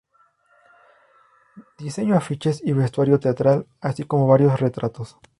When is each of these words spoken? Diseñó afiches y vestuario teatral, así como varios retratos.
Diseñó 1.77 2.15
afiches 2.15 2.59
y 2.63 2.71
vestuario 2.73 3.19
teatral, 3.19 3.67
así 3.81 4.03
como 4.03 4.25
varios 4.25 4.59
retratos. 4.59 5.19